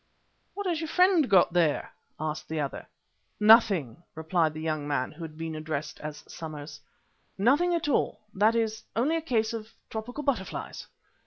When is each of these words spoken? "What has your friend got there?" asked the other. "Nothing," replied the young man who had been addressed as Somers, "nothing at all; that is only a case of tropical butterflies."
"What 0.55 0.65
has 0.65 0.81
your 0.81 0.87
friend 0.87 1.29
got 1.29 1.53
there?" 1.53 1.91
asked 2.19 2.49
the 2.49 2.59
other. 2.59 2.87
"Nothing," 3.39 4.01
replied 4.15 4.55
the 4.55 4.59
young 4.59 4.87
man 4.87 5.11
who 5.11 5.23
had 5.23 5.37
been 5.37 5.53
addressed 5.53 5.99
as 6.01 6.23
Somers, 6.27 6.79
"nothing 7.37 7.75
at 7.75 7.87
all; 7.87 8.21
that 8.33 8.55
is 8.55 8.81
only 8.95 9.15
a 9.15 9.21
case 9.21 9.53
of 9.53 9.69
tropical 9.91 10.23
butterflies." 10.23 10.87